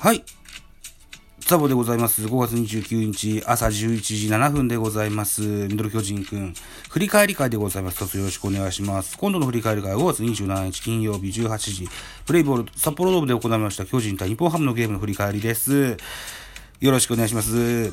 [0.00, 0.24] はい。
[1.40, 2.22] ザボでございます。
[2.22, 5.42] 5月29日朝11時7分でございます。
[5.42, 6.54] ミドル巨人くん。
[6.88, 8.16] 振り返り会でございます。
[8.16, 9.18] よろしくお願いします。
[9.18, 11.88] 今度の振り返り会5月27日金曜日18時、
[12.24, 15.98] プレイボール札幌ドームで行いました巨人対日本ハムのゲームの振り返りです。
[16.80, 17.92] よろしくお願いします。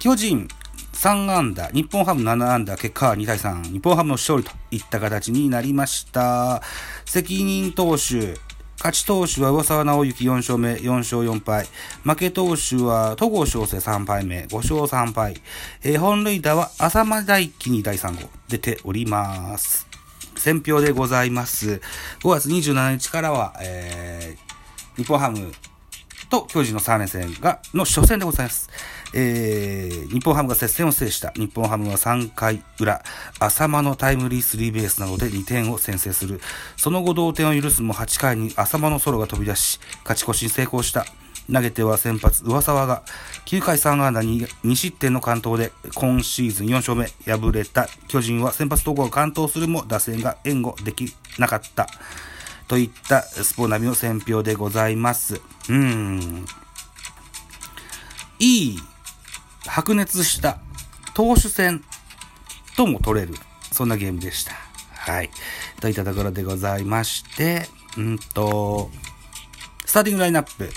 [0.00, 0.46] 巨人
[0.92, 6.60] 3安打、日本ハム7安打、結果は2対3、日本ハムの勝利といった形になりました。
[7.06, 8.36] 責任投手、
[8.78, 11.66] 勝ち投手は上沢直之4勝目、4勝4敗。
[12.04, 15.34] 負け投手は戸郷翔征3敗目、5勝3敗。
[15.82, 19.88] えー本塁打は浅間大輝に第3号出ております。
[20.36, 21.80] 選票でございます。
[22.20, 24.48] 5月27日からは、えー
[24.96, 25.52] 日本ハム
[26.28, 28.68] と巨人の3連戦が、の初戦でございます。
[29.14, 31.30] えー、日本ハムが接戦を制した。
[31.32, 33.02] 日本ハムは3回裏、
[33.40, 36.40] 浅間のタイムリースリーベースなどで2点を先制する。
[36.76, 41.06] その後同点を許すも8回に浅間のソロが飛び出し、勝ち越しに成功した。
[41.52, 43.02] 投げては先発、上沢が
[43.46, 51.06] 9回3安打に2失点の完投で今シーズン4勝目敗れた巨人は先発投稿を完投するも打線が援護でき
[51.38, 51.86] なかった。
[52.68, 55.40] といったスポナビの選評でございます。
[55.70, 56.44] うん。
[58.38, 58.78] いい
[59.68, 60.60] 白熱した
[61.14, 61.84] 投手戦
[62.76, 63.34] とも取れる、
[63.72, 64.52] そんなゲームでした。
[64.92, 65.30] はい。
[65.80, 68.90] といったところでございまして、うんと、
[69.84, 70.70] スターティングラインナップ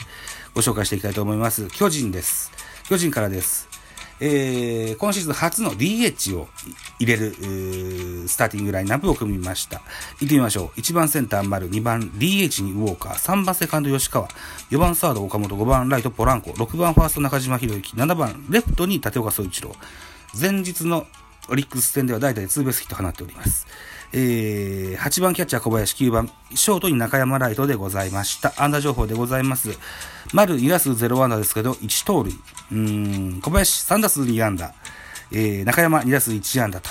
[0.53, 1.67] ご紹介していきたいと思います。
[1.67, 2.51] 巨人です。
[2.87, 3.70] 巨人からです。
[4.23, 6.47] えー、今シーズン初の DH を
[6.99, 7.33] 入れる、
[8.27, 9.81] スターティングラインナップを組みました。
[10.19, 10.79] 行ってみましょう。
[10.79, 14.27] 1番センター丸、2番 DH にウォーカー、3番セカンド吉川、
[14.69, 19.75] 4番サード岡本、5番ライトポランコ、6番ファースト中島博之、7番レフトに立岡総一郎。
[20.39, 21.07] 前日の
[21.49, 23.65] オリックス戦では代打でツーベースヒット放っております。
[24.13, 28.53] えー、8番キャッチャー小林、9番ショートに中山ライトでございました。
[28.57, 29.69] 安打情報でございます。
[30.33, 32.33] 丸2打数0安打ですけど、1盗塁。
[32.73, 34.73] うん、小林3打数2安打。
[35.31, 36.89] えー、中山2打数1安打と。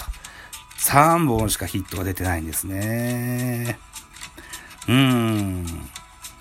[0.79, 3.79] 3本しかヒットが出てないんですね。
[4.89, 5.67] うん。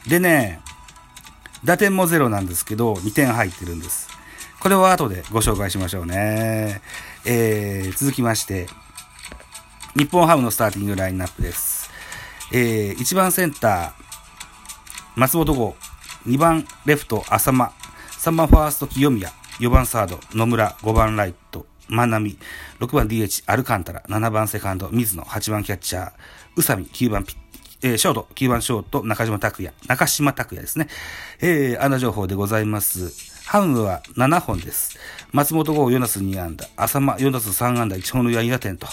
[0.07, 0.61] でね、
[1.65, 4.07] 打点もゼロなんですけど、2点入ってるんです。
[4.61, 6.81] これは後でご紹介しましょうね。
[7.25, 8.67] えー、続きまして、
[9.95, 11.89] 日本ハムのスターティングラインナップです。
[12.51, 13.91] えー、1番センター、
[15.15, 15.75] 松本剛、
[16.27, 17.71] 2番レフト、浅間、
[18.11, 19.29] 3番ファースト、清宮、
[19.59, 22.37] 4番サード、野村、5番ライト、万波、
[22.79, 26.11] 6番 DH、アルカンタラ、7番セカンド、水野、8番キャッチャー、
[26.55, 27.37] 宇佐美、9番ピッ
[27.81, 30.87] えーショート、9番ショート、中島拓也、中島拓也ですね。
[31.39, 33.38] えー、安打情報でございます。
[33.49, 34.99] ハムは7本です。
[35.31, 38.85] 松本剛4打数2安打、浅間4打数3安打、1本塁打2打点と、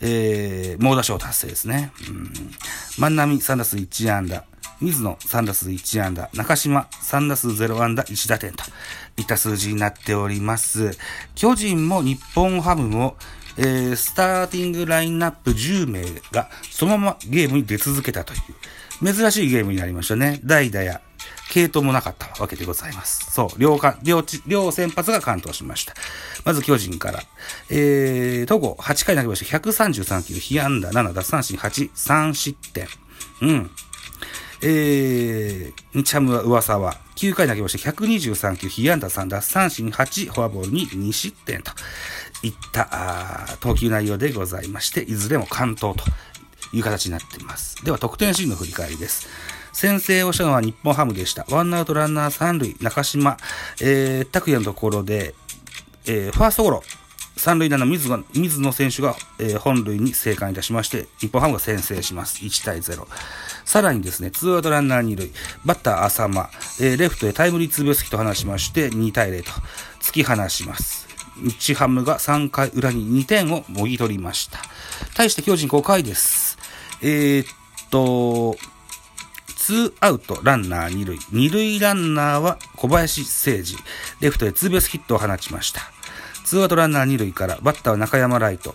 [0.00, 1.92] えー、猛打賞達成ですね。
[2.08, 2.32] うん
[2.98, 4.44] 万波3打数1安打、
[4.80, 8.64] 水野3打数1安打、中島3打数0安打1打点と
[9.18, 10.96] いった数字になっております。
[11.34, 13.14] 巨人も日本ハムも、
[13.58, 16.02] えースターティングラインナップ10名
[16.32, 18.36] がそのままゲームに出続けたとい
[19.02, 20.40] う珍しいゲームになりましたね。
[20.44, 21.02] 代打や
[21.50, 23.30] 系統もなかったわけでございます。
[23.32, 25.94] そう、両か、両、両先発が完投しました。
[26.44, 27.22] まず巨人から。
[27.70, 29.58] えー、戸郷8回投げました。
[29.58, 32.86] 133球、被安打7、奪三振8、3失点。
[33.42, 33.70] うん。
[34.60, 37.90] えー、日ハムは上沢、9回投げました。
[37.90, 41.72] 123球、被安打3、奪三振8、フォアボールに2失点と
[42.42, 46.04] いった、あ投球内容でございまして、いずれも完投と
[46.72, 47.82] いう形になっています。
[47.84, 49.28] では、得点シーンの振り返りです。
[49.72, 51.46] 先制をしたのは日本ハムでした。
[51.50, 53.36] ワンアウトランナー三塁、中島、
[53.80, 55.34] えー、拓也のところで、
[56.06, 56.82] えー、ファーストゴロ、
[57.38, 62.44] 三塁打の水野水野選手が、えー本塁に生還いたしまして、日本ハムが先制します。
[62.44, 63.06] 1対0。
[63.64, 65.30] さらにですね、ツーアウトランナー二塁、
[65.64, 66.50] バッター浅間、
[66.80, 69.50] えーレフトへタイムリーツーベースヒットを放しまして、2対0と
[70.00, 71.06] 突き放します。
[71.42, 74.58] 日ハムが3回裏に2点をもぎ取りました。
[75.14, 76.58] 対して巨人5回です。
[77.00, 77.46] えーっ
[77.90, 78.56] と、
[79.68, 81.18] ツーアウトランナー二塁。
[81.30, 83.76] 二塁ランナーは小林誠司。
[84.18, 85.82] レフトへツーベースヒットを放ちました。
[86.42, 88.74] ツーアウトランナー二塁から、バッターは中山ライト。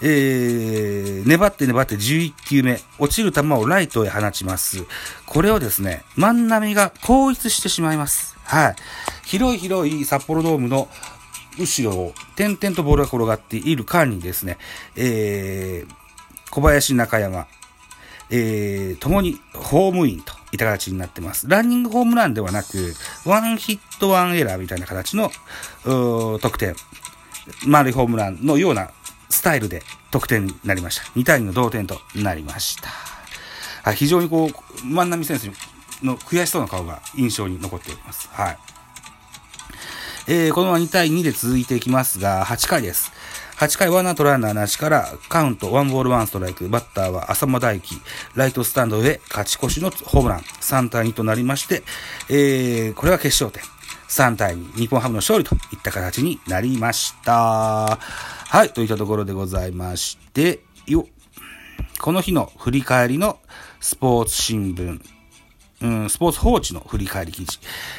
[0.00, 4.84] えー、粘って粘って11球目、落ちる球をライトへ放ちます。
[5.26, 8.38] これをですね、万波が後逸してしまいます。
[8.44, 8.76] はい。
[9.24, 10.88] 広い広い札幌ドームの
[11.58, 14.58] 後ろを点々とボールが転がっている間にですね、
[14.94, 17.48] えー、小林中山、
[18.34, 21.48] えー、ともにホームインといった形になってます。
[21.48, 22.94] ランニングホームランではなく、
[23.26, 25.30] ワンヒットワンエラーみたいな形の、
[26.40, 26.74] 得点。
[27.66, 28.90] 丸いホームランのような
[29.28, 31.02] スタイルで得点になりました。
[31.18, 32.88] 2対2の同点となりました。
[33.82, 35.50] はい、非常にこう、万波選手、
[36.02, 38.28] の悔しそうな顔が印象に残っております。
[38.32, 38.58] はい。
[40.28, 43.12] えー、このまま2対2で続いていきますが、8回です。
[43.62, 46.68] 8回ワンアウトランナーなしからカウントワンボールワンストライク。
[46.68, 47.94] バッターは浅間大輝。
[48.34, 50.40] ライトスタンドで勝ち越しのホームラン。
[50.40, 51.84] 3対2となりまして、
[52.28, 53.62] えー、これは決勝点。
[54.08, 54.74] 3対2。
[54.74, 58.00] 日本ハムの勝利といった形になりました。
[58.00, 58.70] はい。
[58.70, 61.06] といったところでございまして、よ、
[62.00, 63.38] この日の振り返りの
[63.78, 65.00] スポーツ新聞
[65.82, 67.58] うん、スポーツ報知の振り返り記事。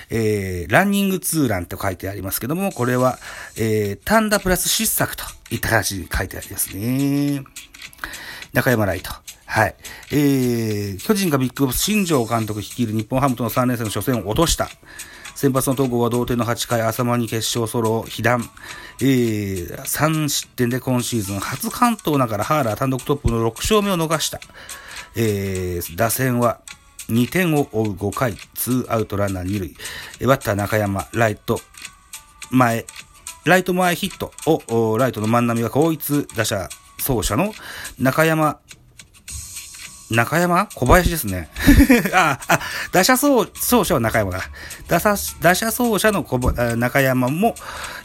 [0.10, 3.20] えー、ランニングツーランと書いてありますけども、これは、
[3.58, 7.44] えー、単打プラス失策といった形で書いてありますね。
[8.54, 9.12] 中山ライト。
[9.46, 9.76] はい。
[10.12, 14.70] えー、巨人がビッグボス新庄監督率いる日本ハムとの3連戦の初戦を落とした。
[15.36, 18.50] 先発の統合は同点の8回、浅間に決勝ソロを被弾。
[19.02, 24.40] えー、3失点で今シーズン初関東ながらハーラー単独トップの6勝目を逃した。
[25.16, 26.62] えー、打線は
[27.10, 29.60] 2点を追う5回、2アウトランナー2
[30.20, 30.28] 塁。
[30.28, 31.60] バッター中山、ライト、
[32.52, 32.86] 前、
[33.46, 36.70] ライト前ヒットを、ライトの万波が後一打者
[37.00, 37.54] 走者の
[38.00, 38.60] 中山、
[40.14, 40.68] 中山？
[40.76, 41.50] 小林ですね。
[42.14, 42.60] あ、あ、
[42.92, 44.42] 打者走走者は中山だ。
[44.88, 47.56] 打者、打者走者の小中山も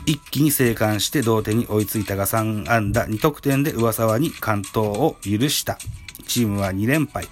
[0.06, 5.78] 一気に生還して同点に追いついたが3安打2得点で上沢に完投を許した。
[6.28, 7.28] チームは2連敗。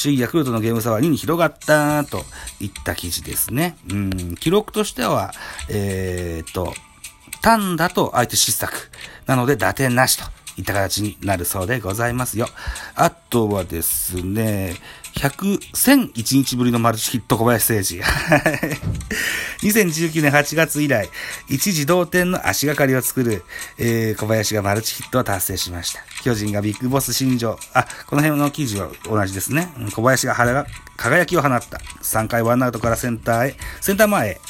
[0.00, 2.24] 首位ヤクルトのゲーム差は2に広がったと
[2.60, 3.76] いった記事ですね。
[3.90, 5.32] うん、記録としては、
[5.68, 6.72] えー、っと、
[7.42, 8.90] 単打と相手失策。
[9.26, 10.24] なので打点なしと
[10.58, 12.46] いった形になるそうでございますよ。
[12.94, 14.74] あとはですね、
[15.14, 15.58] 100、
[16.12, 18.00] 1001日ぶりのマルチヒット小林誠司。
[19.62, 21.08] 2019年8月以来、
[21.48, 23.44] 一時同点の足がかりを作る、
[23.78, 26.00] えー、小林がマルチヒットを達成しました。
[26.22, 29.68] 巨人がビッグボス新庄、あ、この辺の記事は同じですね。
[29.92, 30.34] 小林が
[30.96, 31.80] 輝きを放った。
[32.02, 34.40] 3回ワンアウトからセンターへ、センター前へ。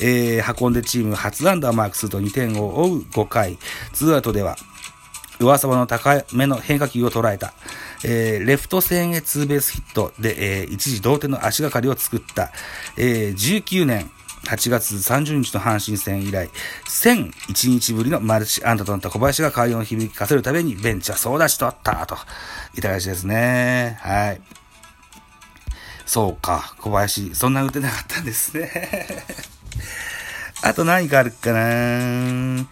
[0.00, 3.58] えー、運んでチーム初ランダーマークすると2点を追う5回、
[3.92, 4.56] ツーアウトでは、
[5.40, 7.54] 上沢の高めの変化球を捉えた。
[8.04, 12.52] えー、レフト線へツーベースヒットで、えー、一時同点の足がかりを作った、
[12.98, 14.10] えー、19年
[14.44, 16.50] 8月30日の阪神戦以来、
[16.88, 22.16] 1001日ぶりのマルチ安打となった小林が快音を響かせるためにベンチは総出しとあった、と
[22.76, 23.98] いた形ですね。
[24.00, 24.40] はい。
[26.06, 29.24] そうか、小林、そんな打てなかったんですね。
[30.62, 32.66] あと何かあるかな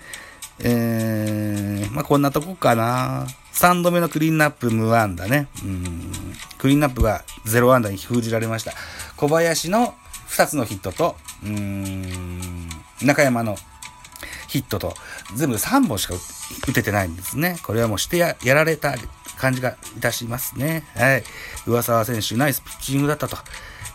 [0.62, 5.48] えー、まあ、こんなとこかな3度目のクリーンナップ無安打ね。
[5.64, 6.12] うん。
[6.58, 8.72] クリーンナップが0安打に封じられました。
[9.16, 9.94] 小林の
[10.28, 12.68] 2つのヒットと、うん、
[13.02, 13.56] 中山の
[14.48, 14.94] ヒットと、
[15.34, 16.14] 全部3本しか
[16.68, 17.58] 打ててないんですね。
[17.62, 18.94] これはもうしてややられた
[19.38, 20.84] 感じがいたしますね。
[20.94, 21.24] はい。
[21.66, 23.36] 上沢選手、ナイスピッチングだったと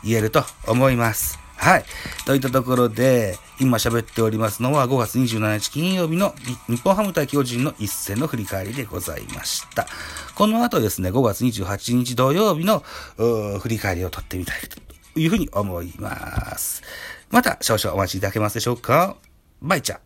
[0.03, 1.46] 言えると思います。
[1.57, 1.85] はい。
[2.25, 6.33] といったところで、今喋っておりますのは5月27日金曜日の
[6.67, 9.87] 日本ハム対巨人の一戦の振り返りでございました。
[10.35, 12.83] この後ですね、5月28日土曜日の
[13.17, 16.83] 振り返りを撮ってみたいというふうに思います。
[17.29, 19.17] また少々お待ちいただけますでしょうか？
[19.61, 19.99] バイチャ